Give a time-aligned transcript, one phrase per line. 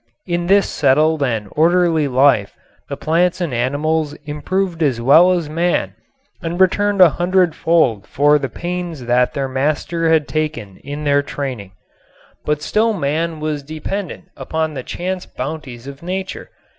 [0.25, 2.55] In this settled and orderly life
[2.89, 5.93] the plants and animals improved as well as man
[6.41, 11.73] and returned a hundredfold for the pains that their master had taken in their training.
[12.45, 16.49] But still man was dependent upon the chance bounties of nature.